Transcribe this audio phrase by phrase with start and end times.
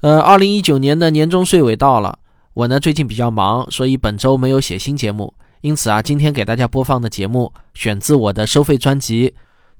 [0.00, 2.20] 呃，二零一九年的年终岁尾到了，
[2.54, 5.34] 我呢最近比较忙，所以本周没有写新节目。
[5.60, 9.30] 因此啊，今天给大家播放的节目选自我的收费专辑《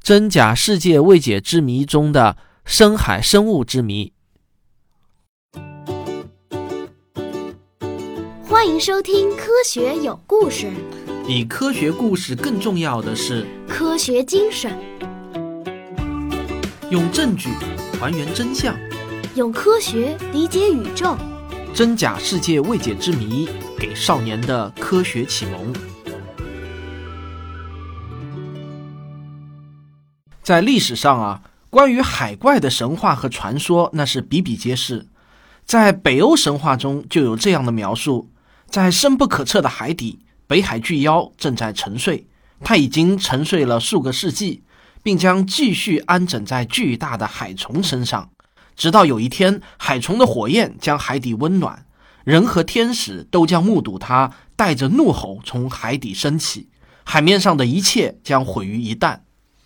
[0.03, 4.12] 真假世界未解之谜》中的深海生物之谜。
[8.43, 10.66] 欢迎收听《科学有故事》，
[11.29, 14.77] 比科学故事更重要的是科学精神，
[16.91, 17.50] 用证据
[18.00, 18.75] 还原真相。
[19.39, 21.16] 用科学理解宇宙，
[21.72, 25.72] 真假世界未解之谜，给少年的科学启蒙。
[30.43, 31.40] 在历史上啊，
[31.71, 35.06] 关于海怪的神话和传说那是比比皆是。
[35.64, 38.33] 在北欧神话中就有这样的描述：
[38.69, 42.27] 在深不可测的海底，北海巨妖正在沉睡，
[42.64, 44.64] 它已经沉睡了数个世纪，
[45.00, 48.30] 并将继续安枕在巨大的海虫身上。
[48.78, 51.84] 直到有一天，海虫的火焰将海底温暖，
[52.23, 56.69] 人和天使都将目睹它带着怒吼从海底升起，
[57.02, 59.22] 海面上的一切将毁于一旦。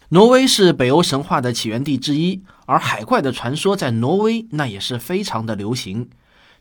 [0.08, 6.08] 挪威是北欧神话的起源地之一，而海怪的传说在挪威那也是非常的流行。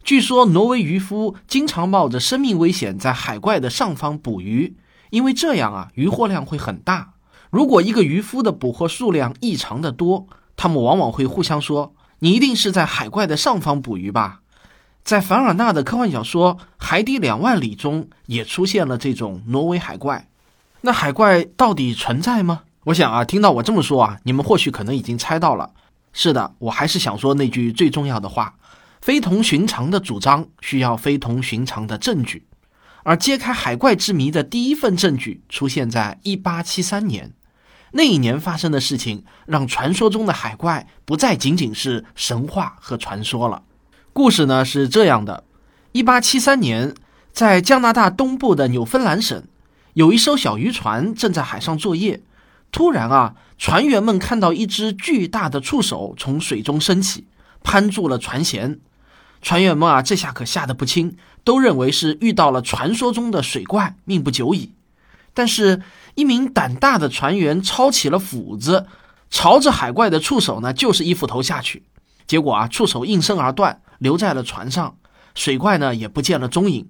[0.04, 4.76] 据说，挪威渔夫经常冒着生命危险在海怪的上方捕鱼，
[5.10, 7.14] 因为这样啊，渔获量会很大。
[7.50, 11.94] 如果一个渔夫的捕获数量异常的多，他们往往会互相说。
[12.24, 14.42] 你一定是在海怪的上方捕鱼吧？
[15.04, 20.28] 在凡尔纳的科幻小说《海底两万里》中，也出现了这种挪威海怪。
[20.82, 22.62] 那海怪到底存在吗？
[22.84, 25.72] 我想啊，听到我这么说啊，你们或许可能已经猜到了。
[26.14, 28.54] 是的，我还是想说那句最重要的话：
[29.02, 32.46] 非同寻常的主张需要非同寻常的证据。
[33.02, 37.34] 而揭开海怪之谜的第一份证据出现在1873年。
[37.92, 43.64] 那一年发生的事情，让传说中的海怪不再仅仅是神话和传说了。
[44.14, 45.44] 故事呢是这样的：
[45.92, 46.96] 一八七三年，
[47.32, 49.44] 在加拿大东部的纽芬兰省，
[49.94, 52.22] 有一艘小渔船正在海上作业。
[52.72, 57.26] 突然啊，船员们看到一只巨大的触手从水中升起，
[57.64, 58.80] 攀住了船舷。
[59.42, 64.72] 船员们啊，这下可吓得不轻，都认为是遇到了传说中的水怪，命不久矣。
[65.34, 65.82] 但是，
[66.16, 68.88] 一名胆大的船员抄起了斧子，
[69.30, 71.84] 朝着海怪的触手呢，就是一斧头下去。
[72.28, 74.98] 结果啊，触手应声而断，留在了船上，
[75.34, 76.90] 水怪呢也不见了踪影。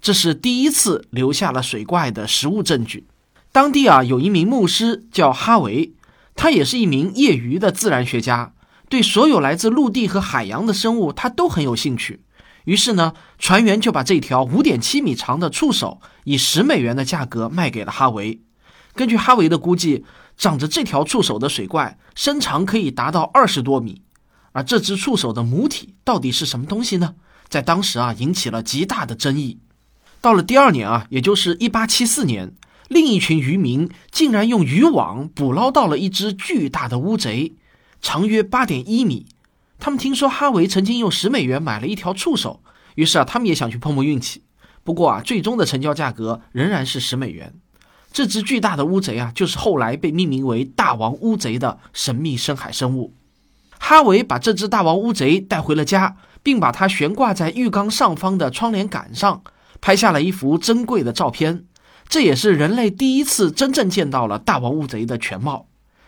[0.00, 3.06] 这是第一次留下了水怪的实物证据。
[3.52, 5.94] 当地啊，有一名牧师叫哈维，
[6.34, 8.52] 他也是一名业余的自然学家，
[8.88, 12.20] 对所有来自陆地和海洋的生物，他都很有兴趣。
[12.66, 18.40] 于是呢，船员就把这条五点七米长的触手以十美元的价格卖给了哈维。
[18.92, 20.04] 根据哈维的估计，
[20.36, 24.02] 长着这条触手的水怪身长可以达到二十多米。
[24.50, 27.14] 而这只触手的母体到底是什么东西呢？
[27.48, 29.60] 在当时啊，引起了极大的争议。
[30.20, 32.52] 到了第二年啊，也就是一八七四年，
[32.88, 37.54] 另一群渔民竟然用渔网捕捞到了一只巨大的乌贼，
[38.00, 39.26] 长约八点一米。
[39.78, 42.62] 他们听说哈维曾经用十美元买了一条触手，
[42.94, 44.42] 于是啊，他们也想去碰碰运气。
[44.82, 47.54] 不过啊，最终的成交价格仍然是十美元。
[48.12, 53.12] 这只巨大的乌贼啊，就是后来被命名为“大王乌贼”的神秘深海生物。
[53.78, 59.42] 哈维把这只大王乌贼带回了家，并把它悬挂在浴缸上方的窗帘杆上，
[59.82, 61.64] 拍下了一幅珍贵的照片。
[62.08, 65.66] 这也是人类第一次真正见到了大王乌贼的全貌。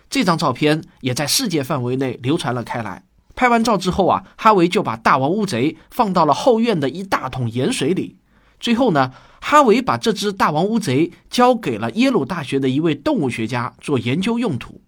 [0.09, 3.03] 这张照片也在世界范围内流传了开来。
[3.39, 8.17] 拍完照之后啊，哈维就把大王乌贼放到了后院的一大桶盐水里。
[8.59, 14.81] 最后呢，哈维把这只大王乌贼交给了耶鲁大学的一位动物学家做研究用途。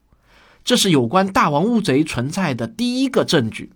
[0.65, 3.71] 这是有关大王乌贼存在的第一个证据。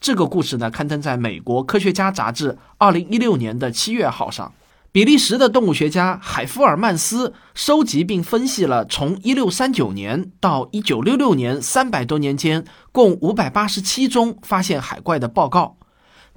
[0.00, 4.52] 这个故事呢，刊登在美国科学家杂志二零一六年的七月号上。
[4.96, 15.76] 比利时的动物学家海夫尔曼斯收集并分析了从1639年到1966年三百多年间共587宗发现海怪的报告，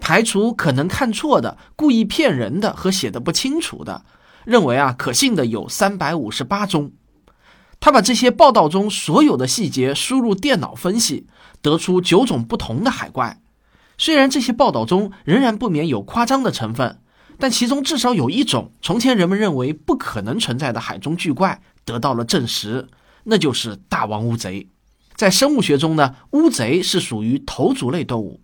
[0.01, 4.03] 排除可能看错的、故意骗人的和写的不清楚的，
[4.43, 6.91] 认为啊可信的有358宗。
[7.79, 11.27] 他把这些报道中所有的细节输入电脑分析，
[11.61, 13.39] 得出九种不同的海怪。
[13.97, 16.99] 虽然这些报道中仍然不免有夸张的成分。
[17.39, 22.87] 但其中至少有一种从前人们认为不可能存在的海中巨怪得到了证实，
[23.23, 24.67] 那就是大王乌贼。
[25.15, 28.41] 在生物学中呢，乌贼是属于头足类动物。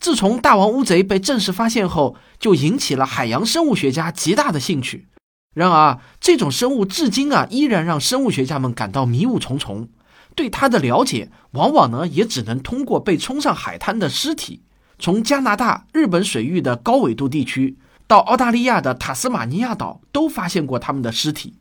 [0.00, 5.06] 自从大王乌贼被正式发现后，就引起了海洋生物学家极大的兴趣。
[5.54, 9.88] 然而，这种生物至今啊，依然让生物学家们感到迷雾重重。
[10.34, 14.62] 对它的了解，往往呢，也只能通过被冲上海滩的尸体。
[14.98, 17.76] 从加拿大、日本水域的高纬度地区
[18.12, 21.54] 到澳大利亚的塔斯马尼亚岛，都发现过他们的尸体，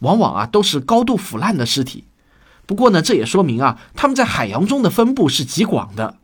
[0.00, 2.04] 往往啊都是高度腐烂的尸体。
[2.66, 6.16] 不过呢，这也说明啊，他们在海洋中的分布是极广的。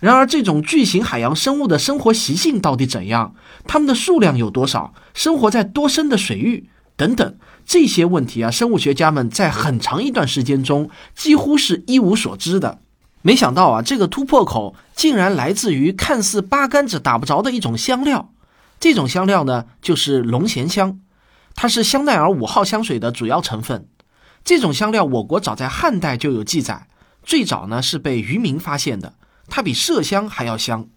[0.00, 3.34] 然而，这种巨型海洋生物的生活习性到底怎样？
[3.66, 4.94] 它们的数量有多少？
[5.12, 6.70] 生活在多深的水域？
[6.96, 7.36] 等等
[7.66, 12.78] 这些问题啊，生物学家们在很长一段时间中几乎是一无所知的。
[13.20, 18.30] 没想到啊，这个突破口竟然来自于看似八竿子打不着的一种香料。
[18.80, 21.00] 这种香料呢，就是龙涎香，
[21.54, 23.88] 它是香奈儿五号香水的主要成分。
[24.44, 26.88] 这种香料，我国早在汉代就有记载，
[27.22, 29.14] 最早呢是被渔民发现的。
[29.48, 30.88] 它比麝香还要香。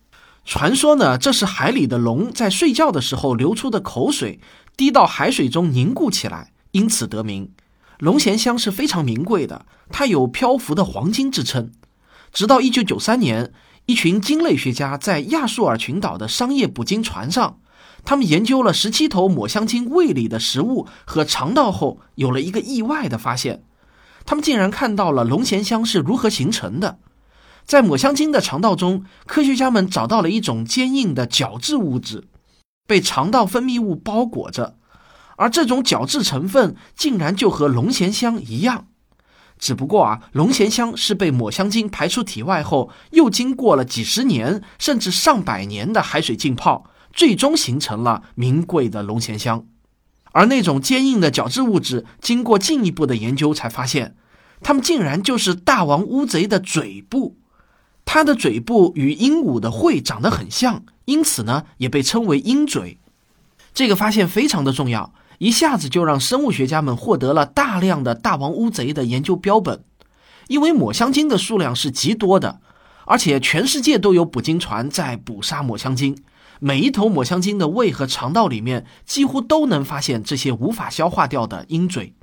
[0.45, 4.39] 传说呢，这是海里的龙在睡觉的时候流出的口水
[4.75, 7.51] 滴到海水中凝固起来，因此得名。
[7.99, 11.71] 龙涎香是非常名贵的，它有漂浮的黄金之称。
[12.33, 13.53] 直到一九九三年，
[13.85, 17.59] 一群鲸类学家在亚速尔群岛的商业捕鲸船上，
[18.03, 23.63] 他们研究了十七头抹香鲸胃里的食物和肠道后，有了一个意外的发现：
[24.25, 26.99] 他们竟然看到了龙涎香是如何形成的。
[27.63, 32.27] 在抹香鲸的肠道中，科学家们找到了一种坚硬的角质物质，
[32.87, 34.75] 被肠道分泌物包裹着，
[35.37, 38.87] 而这种角质成分竟然就和龙涎香一样。
[39.59, 49.65] 只不过啊，龙涎香是被抹香鲸排出体外后，又经过了几十年甚至上百年的海水浸泡，最终形成了名贵的龙涎香。
[50.31, 54.15] 而那种坚硬的角质物质，经过进一步的研究才发现，
[54.61, 57.37] 它们竟然就是大王乌贼的嘴部。
[58.05, 62.97] 它的嘴部与鹦鹉的喙长得很像，因此呢，也被称为鹰嘴。
[63.73, 69.83] 这个发现非常的重要，一下子就让生物学家们获得了大量的大王乌贼的研究标本。
[70.47, 72.59] 因为抹香鲸的数量是极多的，
[73.05, 76.17] 而且全世界都有捕鲸船在捕杀抹香鲸，
[76.63, 82.13] 每一头抹香鲸的胃和肠道里面几乎都能发现这些无法消化掉的鹰嘴。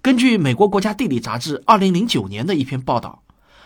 [0.00, 3.22] 根据美国国家地理杂志二零零九年的一篇报道。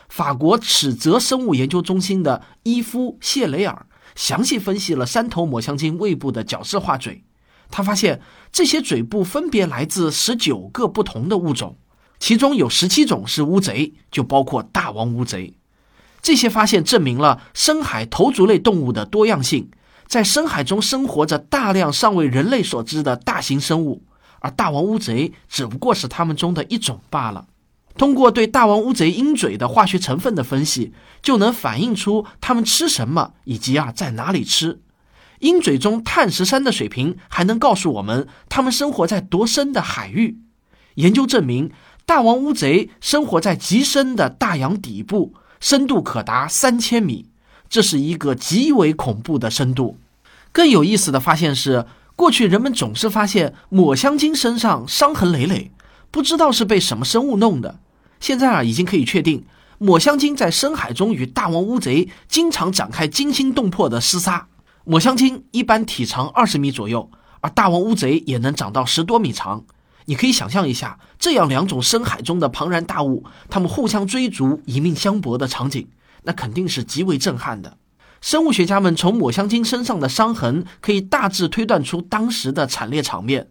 [0.09, 7.25] 法国尺泽生物研究中心的伊夫·谢雷尔详细分析了三头抹香鲸胃部的角质化嘴，
[7.73, 8.21] 他发现
[8.53, 11.77] 这些嘴部分别来自十九个不同的物种，
[12.21, 15.59] 其中有十七种是乌贼，就包括大王乌贼。
[16.23, 19.71] 这些发现证明了深海头足类动物的多样性，
[20.07, 24.05] 在深海中生活着大量尚未人类所知的大型生物，
[24.41, 27.47] 而大王乌贼只不过是它们中的一种罢了。
[27.97, 30.93] 通过对大王乌贼鹰嘴的化学成分的分析，
[31.23, 34.81] 就能反映出它们吃什么以及啊在哪里吃。
[35.41, 40.39] 鹰嘴中碳十三的水平还能告诉我们它们生活在多深的海域。
[40.97, 41.71] 研究证明，
[42.05, 47.27] 大王乌贼生活在极深的大洋底部，深度可达三千米，
[47.69, 49.99] 这是一个极为恐怖的深度。
[50.53, 55.71] 更有意思的发现是，过去人们总是发现抹香鲸身上伤痕累累，
[56.11, 57.79] 不知道是被什么生物弄的。
[58.21, 59.45] 现在啊，已经可以确定，
[59.79, 64.49] 抹香鲸在深海中与大王乌贼经常展开惊心动魄的厮杀。
[64.85, 67.11] 抹香鲸一般体长二十米左右，
[67.41, 69.65] 而大王乌贼也能长到十多米长。
[70.07, 75.87] 你可以想象一下，这样两种深海中的庞然大物，它们互相追逐、以命相搏的场景，
[76.27, 77.79] 那肯定是极为震撼的。
[78.21, 83.49] 生物学家们从抹香鲸身上的伤痕，可以大致推断出当时的惨烈场面：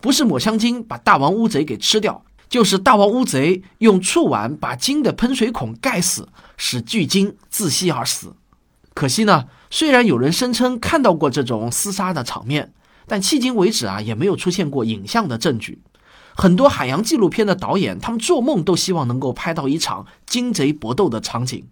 [0.00, 2.24] 不是抹香鲸把大王乌贼给吃掉。
[2.48, 8.34] 就是大王乌贼用触腕把鲸的喷水孔盖死，使巨鲸窒息而死。
[8.94, 12.72] 可惜呢，虽然有人声称看到过这种厮杀的场面，
[13.06, 15.82] 但迄今为止啊，也没有出现过影像的证据。
[16.34, 21.66] 很多海洋纪录片的导演，他们做梦都希望能够拍到一场鲸贼搏斗的场景。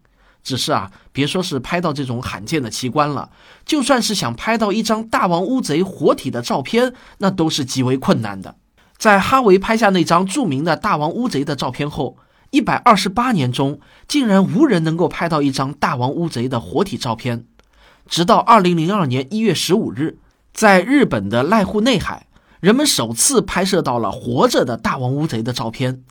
[0.47, 3.31] 只是啊，别说是拍到这种罕见的奇观了，
[3.65, 8.55] 就算是想拍到一张大王乌贼活体的照片，那都是极为困难的。
[8.97, 12.17] 在哈维拍下那张著名的大王乌贼的照片后，
[12.53, 17.45] 一百二十八年中竟然无人能够拍到一张大王乌贼的活体照片。
[18.09, 20.19] 直到二零零二年一月十五日，
[20.55, 22.29] 在日本的濑户内海，
[22.61, 26.05] 人们首次拍摄到了活着的大王乌贼的照片。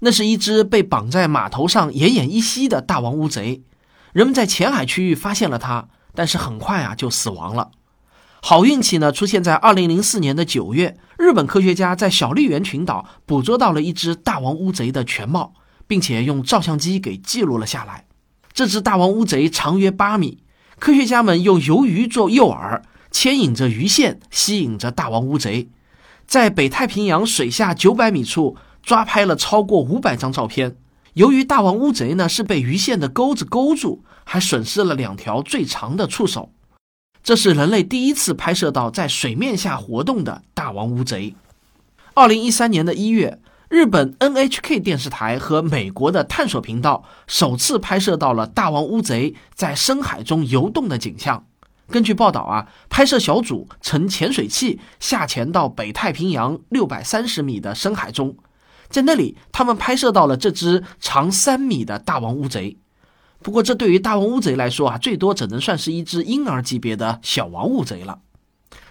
[0.00, 3.62] 那是一只被绑在码头上奄奄一息的大王乌贼。
[4.12, 7.70] 人们在浅海区域发现了它，但是很快啊就死亡了。
[8.42, 15.54] 好运气呢，出现在二零零四年的九月，日本科学家在小笠原群岛捕捉到了一只大王乌贼的全貌，
[15.86, 18.04] 并且用照相机给记录了下来。
[18.52, 20.42] 这只大王乌贼长约八米，
[20.78, 25.70] 科学家们用鱿鱼做诱饵，牵引着鱼线，吸引着大王乌贼，
[26.26, 30.76] 在北太平洋水下九百米处抓拍了超过五百张照片。
[31.14, 36.52] 由于大王乌贼呢是被鱼线的钩子勾住，还损失了两条最长的触手。
[37.22, 41.34] 这是人类第一次拍摄到在水面下活动的大王乌贼。
[42.14, 51.46] 二零一三年的一月，日本 NHK 电视台和美国的探索频道首次拍摄到了大王乌贼在深海中游动的景象。
[51.88, 58.34] 根据报道啊，拍摄小组乘潜水器下潜到北太平洋六百三十米的深海中，
[58.92, 62.76] 在那里，他们拍摄到了这只长三米的大王乌贼。
[63.42, 68.20] 不过，这对于大王乌贼来说啊，最多只能算是一只婴儿级别的小王乌贼了。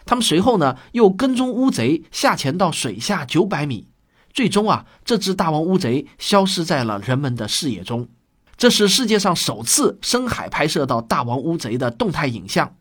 [0.03, 3.87] 他们随后呢，又跟踪乌贼下潜到水下九百米，
[4.33, 8.09] 最终啊，这只大王乌贼消失在了人们的视野中。
[8.57, 12.75] 这是世界上首次深海拍摄到大王乌贼的动态影像。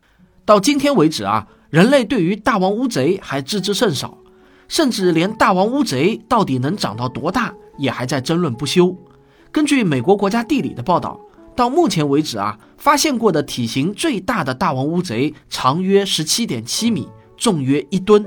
[0.44, 4.18] 到今天为止啊，人类对于大王乌贼还知之甚少，
[4.70, 8.96] 甚至连大王乌贼到底能长到多大，也还在争论不休。
[9.50, 11.20] 根据美国国家地理的报道。
[11.56, 18.24] 到目前为止啊，发现过的体型最大的大王乌贼长约十七点七米，重约一吨。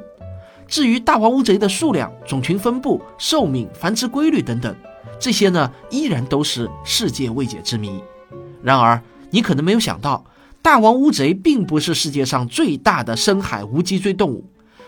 [0.68, 4.76] 至于大王乌贼的数量、种群分布、寿命、繁殖规律等等，
[5.20, 8.04] 这些呢依然都是世界未解之谜。
[8.62, 10.24] 然而，你可能没有想到，
[10.62, 14.46] 大王乌贼并不是世界上最大的深海无脊椎动物。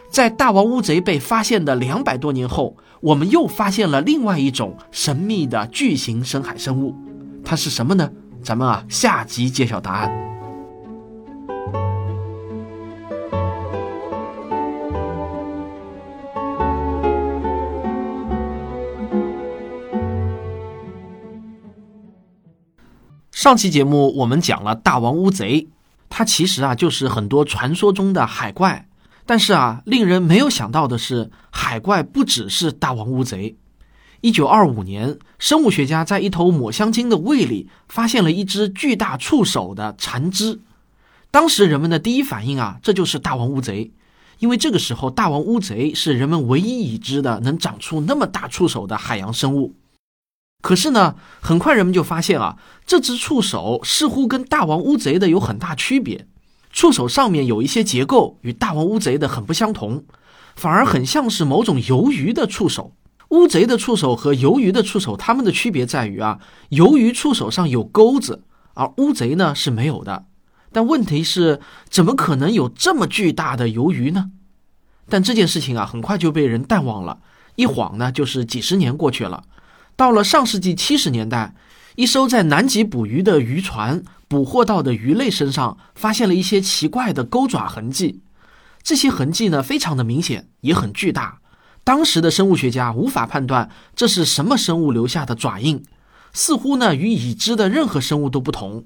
[0.10, 6.96] 在大王乌贼被发现的两百多年后，我们又发现了另外一种神秘的巨型深海生物，
[7.44, 8.10] 它是什么呢？
[8.42, 10.24] 咱们啊，下集揭晓答案。
[23.32, 25.68] 上期节目我们讲了大王乌贼，
[26.10, 28.88] 它其实啊就是很多传说中的海怪。
[29.25, 33.55] 但是啊，令人没有想到的是，海怪不只是大王乌贼。
[34.22, 40.60] 一九二五年，生物学家在一头抹香鲸的胃里发现了一只巨大触手的残肢。
[41.32, 43.91] 当时人们的第一反应啊，这就是大王乌贼，
[44.39, 49.75] 因为这个时候大王乌贼是人们唯一已知的能长出那么大触手的海洋生物。
[50.62, 56.25] 可是呢，很快人们就发现啊，这只触手似乎跟大王乌贼的有很大区别，
[56.75, 60.03] 触手上面有一些结构与大王乌贼的很不相同，
[60.58, 62.91] 反而很像是某种鱿鱼的触手。
[63.29, 66.39] 乌贼的触手和鱿鱼的触手，它们的区别在于啊，
[66.72, 70.25] 鱿鱼触手上有钩子，而乌贼呢是没有的。
[70.74, 74.32] 但问题是，怎么可能有这么巨大的鱿鱼呢？
[75.08, 77.20] 但这件事情啊，很快就被人淡忘了，
[77.55, 79.46] 一晃呢就是几十年过去了。
[79.96, 81.55] 到了上世纪七十年代，
[81.96, 88.22] 一艘在南极捕鱼的渔船捕获到的鱼类身上发现了一些奇怪的钩爪痕迹，
[88.82, 91.39] 这些痕迹呢非常的明显，也很巨大。
[91.84, 95.84] 当时的生物学家无法判断这是什么生物留下的爪印，
[96.34, 98.86] 似乎呢与已知的任何生物都不同。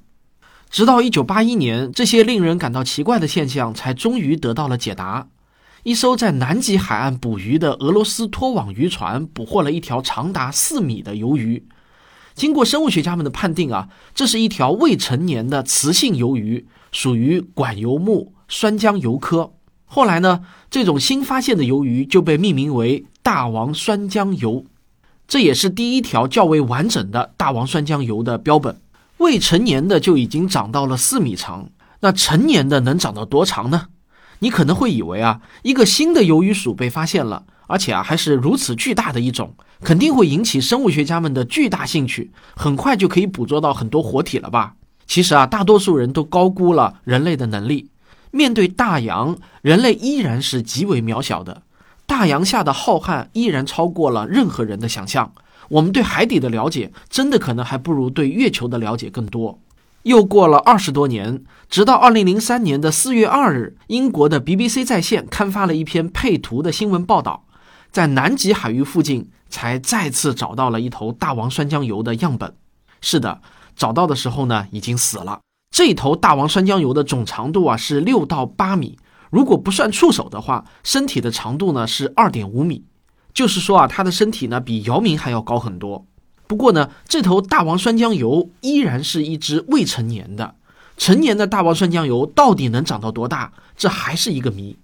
[0.70, 5.30] 直到一九八一年，这些令人感到奇怪的现象才终于得到了解答。
[5.84, 11.66] 一艘在南极海岸捕鱼的俄罗斯拖网渔船捕获了一条长达四米的鱿鱼。
[12.36, 19.52] 经过生物学家们的判定啊，这是一条未成年的雌性鱿鱼，属于管鱿目酸浆鱿科。
[19.86, 24.66] 后来呢，这种新发现的鱿鱼就被命名为大王酸浆鱿，
[25.28, 28.80] 这也是第一条较为完整的大王酸浆鱿的标本。
[29.18, 33.88] 未成年的就已经长到了四米长，那成年的能长到多长呢？
[34.40, 44.74] 你可能会以为啊，一个新的鱿鱼属被发现了，而且啊还是如此巨大的一种，肯定会引起生物学家们的巨大兴趣，很快就可以捕捉到很多活体了吧？
[45.06, 47.90] 其实啊，大多数人都高估了人类的能力。
[48.32, 51.62] 面对大洋，人类依然是极为渺小的。
[52.08, 55.32] 大洋下的浩瀚依然超过了任何人的想象。
[55.70, 59.60] 我们对海底的了解，真的可能还不如对月球的了解更多。
[60.04, 67.46] 又过了二十多年，直到二零零三年的四月二日，英国的 BBC 在线刊发了一篇配图的新闻报道，
[67.92, 72.56] 在南极海域附近才再次找到了一头大王酸浆鱿的样本。
[73.02, 73.42] 是的，
[73.76, 75.40] 找到的时候呢，已经死了。
[75.72, 78.98] 这头大王酸浆鱿的总长度啊是六到八米，
[79.30, 82.84] 如果不算触手的话，身体的长度呢是二点五米，
[83.34, 86.06] 就是说啊，它的身体呢比姚明还要高很多。
[86.48, 90.56] 不过呢，这头大王酸浆鱿依然是一只未成年的，
[90.98, 94.78] 成年的大王酸浆鱿到底能长到多大，这还是一个谜。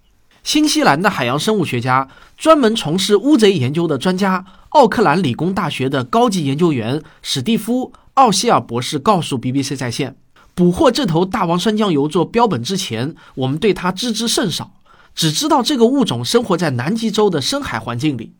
[0.46, 2.06] 新西兰的海洋生物学家，
[2.38, 10.14] 专门从事乌贼研究的专家，奥克兰理工大学的高级研究员史蒂夫·奥希尔博士告诉 BBC 在线。
[10.54, 14.70] 捕获这头大王酸浆鱿做标本之前，我们对它知之甚少，
[15.16, 18.32] 只知道这个物种生活在南极洲的深海环境里。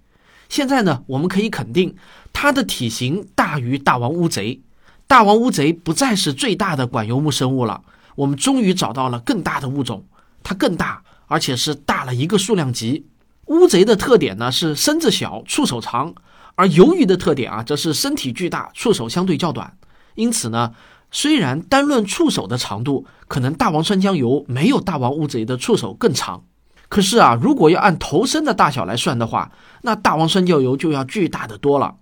[0.49, 1.97] 现在呢，我们可以肯定，
[2.33, 4.61] 它的体型大于大王乌贼。
[5.09, 7.83] 大王乌贼不再是最大的管游目生物了，
[8.15, 10.05] 我们终于找到了更大的物种，
[10.45, 13.07] 它更大，而且是大了一个数量级。
[13.47, 16.15] 乌贼的特点呢是身子小，触手长，
[16.57, 19.77] 而鱿鱼的特点啊则是身体巨大，触手相对较短。
[20.17, 20.73] 因此呢，
[21.11, 26.43] 虽然单论触手的长度，可能大王酸浆鱿没有大王乌贼的触手更长，
[26.89, 29.53] 可是啊，如果要按头身的大小来算的话，
[29.83, 31.97] 那大王酸浆鱿就要巨大的多了。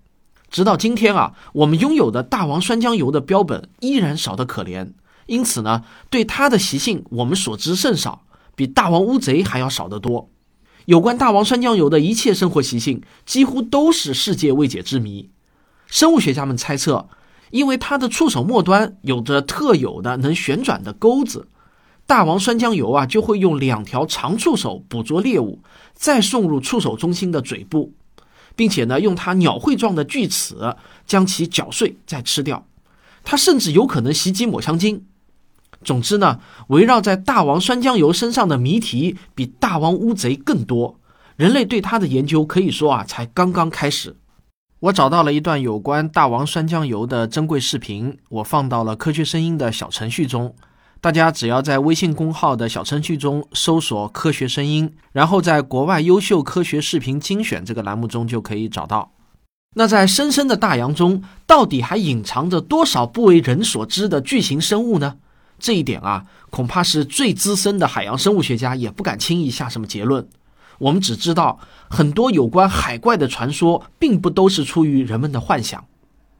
[0.50, 4.92] 直到今天啊，我们拥有的大王酸浆鱿的标本依然少得可怜，
[5.26, 8.22] 因此呢，对它的习性我们所知甚少，
[8.54, 10.30] 比大王乌贼还要少得多。
[10.86, 15.30] 有关大王酸浆鱿的一切生活习性，几乎都是世界未解之谜。
[15.86, 17.08] 生物学家们猜测，
[17.50, 21.48] 因为它的触手末端有着特有的能旋转的钩子，
[22.06, 25.60] 大王酸浆鱿啊就会用两条长触手捕捉猎物，
[25.94, 27.94] 再送入触手中心的嘴部。
[28.56, 30.54] 并且呢，用它鸟喙状的锯齿
[31.06, 32.66] 将其搅碎再吃掉。
[33.24, 35.06] 它甚至有可能袭击抹香鲸。
[35.84, 40.98] 总之呢，围绕在大王酸浆鱿身上的谜题比大王乌贼更多。
[41.36, 44.16] 人类对它的研究可以说啊，才刚刚开始。
[44.80, 50.54] 我找到了一段有关大王酸浆鱿的珍贵视频，我放到了科学声音的小程序中。
[51.00, 59.12] 大家只要在微信公号的小程序中搜索“科学声音”，然后在国外优秀科学视频精选这个栏目中就可以找到。
[59.76, 65.16] 那在深深的大洋中，到底还隐藏着多少不为人所知的巨型生物呢？
[65.58, 70.26] 这一点啊，恐怕是最资深的海洋生物学家也不敢轻易下什么结论。
[70.78, 75.84] 我们只知道，很多有关海怪的传说，并不都是出于人们的幻想。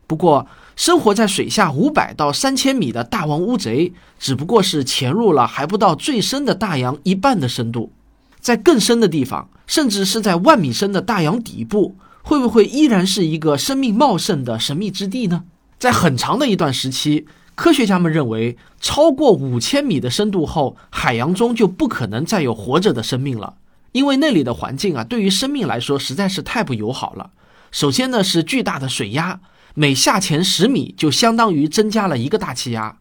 [0.07, 7.93] 不过，生活在水下五百到三千米的大王乌贼，只不过是潜入了还不到最深的大洋一半的深度。
[8.41, 15.45] 在更深的地方，甚至是在万米深的大洋底部，会不会依然是一个生命茂盛的神秘之地呢？
[15.79, 23.55] 在很长的一段时期，科学家们认为，超过五千米的深度后，海洋中就不可能再有活着的生命了，
[23.93, 27.31] 因为那里的环境啊，对于生命来说实在是太不友好了。
[27.71, 29.41] 首先呢，是巨大的水压。
[29.77, 32.99] 每下潜十米，就相当于增加了一个大气压。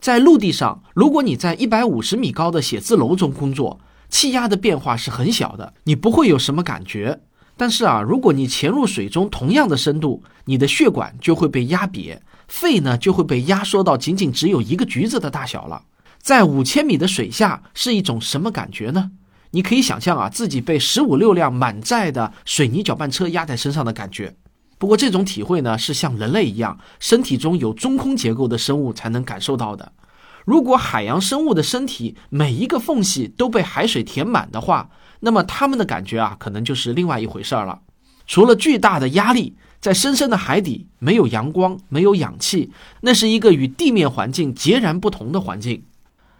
[0.00, 3.78] 在陆地上，如果你在一百五十米高的写字楼中工作，
[4.08, 7.20] 气压的变化是很小的，你不会有什么感觉。
[7.58, 15.82] 但是啊，如果你潜入水中同样的深度，你的血管就会被压瘪，肺呢就会被压缩到仅仅只有一个橘子的大小了。
[16.20, 19.10] 在五千米的水下是一种什么感觉呢？
[19.50, 24.34] 你可以想象啊，自己被十五六辆满载的水泥搅拌车压在身上的感觉。
[24.78, 29.92] 不过这种体会呢，是像人类一样，身体中有中空结构的生物才能感受到的。
[30.44, 37.80] 如果海洋生物的身体每一个缝隙都被海水填满的话，那么它们的感觉啊，可能就是另外一回事儿了。
[38.26, 39.54] 除了巨大的压力，
[39.84, 45.84] 在深深的海底没有阳光，没有氧气，那是一个与地面环境截然不同的环境。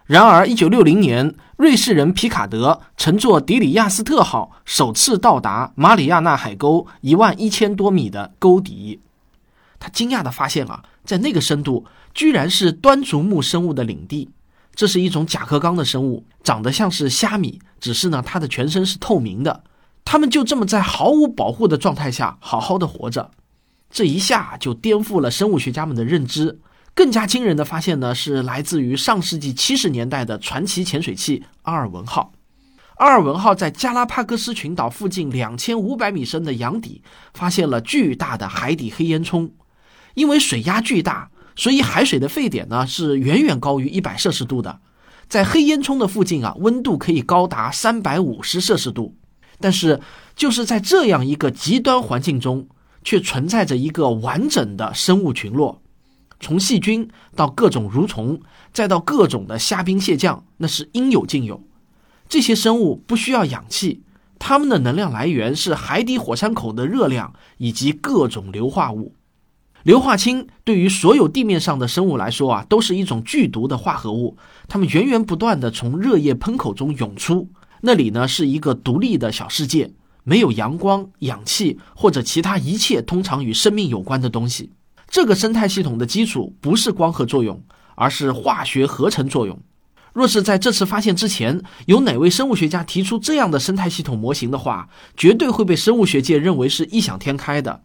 [0.06, 9.00] 然而，一九六零年，瑞士人皮卡德乘坐迪里亚斯特号首次到达马里亚纳海沟一万一千多米的沟底。
[9.78, 14.30] 他惊讶地发现啊，在那个深度，居然是端足目生物的领地。
[14.74, 19.64] 这是一种甲壳纲的生物，长得像是虾米，只是呢，它的全身是透明的。
[20.14, 23.32] 他们就这么在毫无保护的状态下好好的活着。
[23.90, 26.60] 这一下就颠覆了生物学家们的认知。
[26.94, 32.30] 更加惊人的发现呢，是来自于上世纪七十年代的传奇潜水器阿尔文号。
[32.98, 39.50] 阿尔文号在加拉帕戈斯群岛附近两千五百米深的洋底发现了巨大的海底黑烟囱。
[40.14, 44.78] 因为水压巨大，所以海水的沸点呢是远远高于一百摄氏度的。
[45.28, 49.16] 在黑烟囱的附近啊，温度可以高达三百五十摄氏度。
[49.60, 50.00] 但是
[50.34, 52.66] 就是在这样一个极端环境中，
[53.02, 55.80] 却存在着一个完整的生物群落。
[56.40, 58.40] 从细菌到各种蠕虫，
[58.72, 61.62] 再到各种的虾兵蟹将，那是应有尽有。
[62.28, 64.02] 这些生物不需要氧气，
[64.38, 69.14] 它们的能量来源是海底火山口的热量以及各种硫化物。
[69.84, 74.36] 硫化氢对于所有地面上的生物来说啊，都是一种剧毒的化合物。
[74.66, 77.48] 它们源源不断的从热液喷口中涌出，
[77.86, 79.92] 那里呢是一个独立的小世界，
[80.22, 84.70] 没有阳光、氧气或者其他一切通常与生命有关的东西。
[85.06, 87.62] 这个生态系统的基础不是光合作用，
[87.94, 89.60] 而是化学合成作用。
[90.14, 97.82] 若是在这次发现之前，有哪位生物学家提出这样的生态系统模型的话，绝对会被生物学界认为是异想天开的。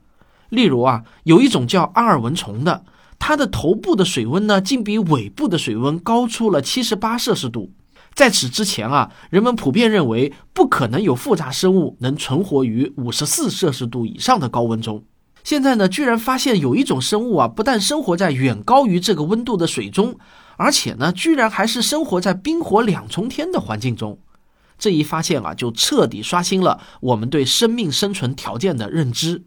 [0.47, 2.85] 例如啊，有一种叫阿尔文虫的，
[3.19, 7.73] 它的头部的水温呢，竟比尾部的水温高出了七十八摄氏度。
[8.19, 15.05] 在此之前啊，人们普遍认为不可能有复杂生物能存活于五十四摄氏度以上的高温中。
[15.41, 20.17] 现在呢，居然发现有一种生物啊，不但生活在远高于这个温度的水中，
[20.57, 24.19] 而且呢，居然还是生活在冰火两重天的环境中。
[24.77, 29.45] 这一发现啊，就彻底刷新了我们对生命生存条件的认知。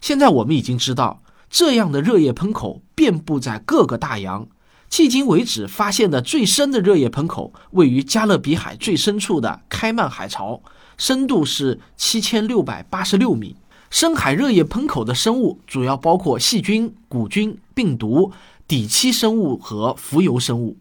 [0.00, 4.48] 现在我们已经知道，这样的热液喷口遍布在各个大洋。
[4.90, 10.60] 迄今为止发现的最深的热液喷口位于加勒比海最深处的开曼海槽，
[10.96, 13.54] 深度是七千六百八十六米。
[13.90, 18.32] 深海热液喷口的生物主要包括细菌、古菌、病毒、
[18.66, 20.76] 底栖生物和浮游生物。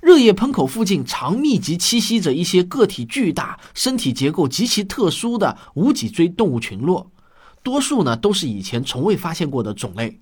[0.00, 7.10] 热液喷口附近常密集栖息着一些个体巨大、身体结构极其特殊的无脊椎动物群落，
[7.62, 10.18] 多数呢都是以前从未发现过的种类。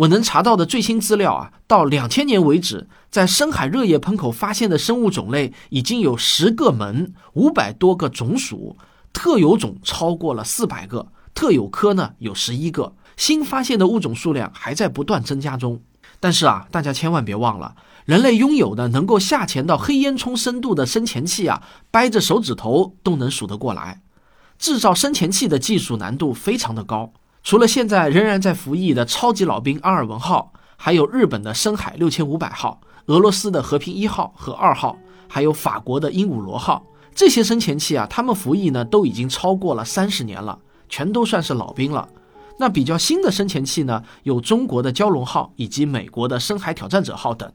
[0.00, 8.78] 我能查到的最新资料啊，到两千年为止，在深海热液喷口发现的生物种类已经有十个门、五百多个种属，
[9.12, 11.08] 特有种超过了四百个。
[11.34, 15.82] 特有科呢有十一个，新发现的物种数量还在不断增加中。
[16.18, 17.74] 但是啊，大家千万别忘了，
[18.06, 24.00] 人类拥有的能够下潜到黑烟囱深度的深潜器啊，掰着手指头都能数得过来。
[24.58, 27.12] 制造深潜器的技术难度非常的高。
[27.42, 34.96] 除了现在仍然在服役的超级老兵阿尔文号，还有日本的深海六千五百号、俄罗斯的和平一号和二号，
[35.28, 40.58] 还有法国的鹦鹉螺号这些深潜器啊，他们服役呢都已经超过了三十年了。
[40.92, 42.08] 全都算是老兵了。
[42.58, 47.48] 那比较新的深潜器呢，有中国的蛟龙号以及美国的深海挑战者号等。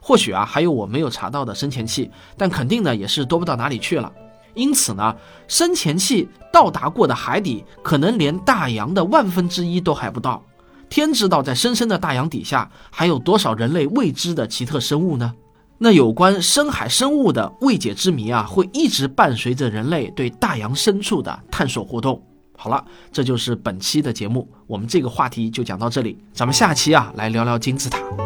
[0.00, 4.12] 或许啊，还有我没有查到的深潜器，但肯定呢也是多不到哪里去了。
[4.54, 5.14] 因此呢，
[5.48, 10.42] 深潜器到达过的海底，可能连大洋的万分之一都还不到。
[10.88, 15.34] 天知道，在深深的大洋底下，还有多少人类未知的奇特生物呢？
[15.78, 22.22] 那有关深海生物的未解之谜啊，会一直伴随着人类对大洋深处的探索活动。
[22.56, 28.23] 好了，这就是本期的节目，我们这个话题就讲到这里，咱们下期啊来聊聊金字塔。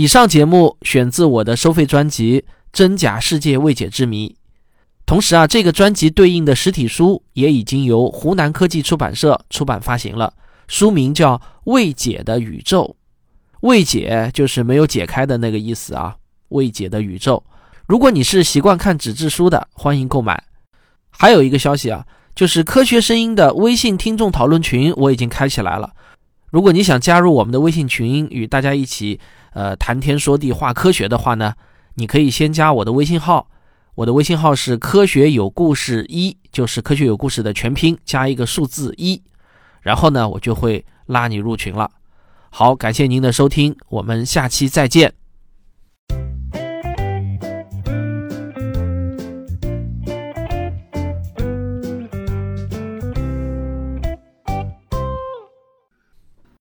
[0.00, 2.40] 以上节目选自我的收费专辑
[2.72, 4.28] 《真假世界未解之谜》，
[5.04, 10.32] 同时啊，这个专辑对应的实体书也已经由湖南科技出版社出版发行了。
[10.68, 12.96] 书名叫《未解的宇宙》，
[13.60, 16.16] 未解就是没有解开的那个意思啊。
[16.48, 17.44] 未解的宇宙，
[17.86, 20.42] 如果你是习惯看纸质书的，欢迎购买。
[21.10, 25.92] 还有一个消息啊，就是科学声音的微信听众讨论群我已经开起来了。
[26.50, 29.20] 如果你想加入我们的微信群，与大家一起
[29.52, 31.54] 呃谈天说地话科学的话呢，
[31.94, 33.48] 你可以先加我的微信号，
[33.94, 39.22] 我的微信号是科学有故事一，就是科学有故事的全拼加一个数字一。
[39.80, 41.90] 然后呢，我就会拉你入群了。
[42.50, 45.19] 好，感谢您的收听，我们下期再见。